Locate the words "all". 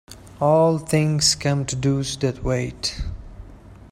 0.39-0.79